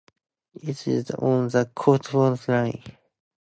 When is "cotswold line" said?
1.75-2.81